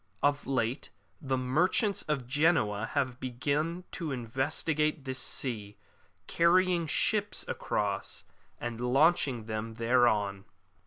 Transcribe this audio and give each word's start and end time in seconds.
Of 0.23 0.47
late 0.47 0.89
the 1.21 1.37
merchants 1.37 2.01
of 2.07 2.25
Genoa 2.25 2.87
have 2.93 3.19
begun 3.19 3.83
to 3.91 4.15
navigate 4.17 5.05
this 5.05 5.19
sea, 5.19 5.77
carrying 6.25 6.87
ships 6.87 7.45
across 7.47 8.23
and 8.59 8.81
launching 8.81 9.45
them 9.45 9.75
thereon. 9.75 10.45